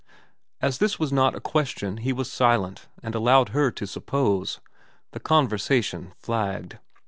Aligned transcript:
As 0.63 0.79
this 0.79 0.97
was 0.97 1.13
not 1.13 1.35
a 1.35 1.39
question 1.39 1.97
he 1.97 2.11
was 2.11 2.31
silent, 2.33 2.87
and 3.03 3.13
allowed 3.13 3.49
her 3.49 3.69
to 3.69 3.85
suppose. 3.85 4.59
The 5.11 5.19
conversation 5.19 6.11
flagged. 6.17 6.79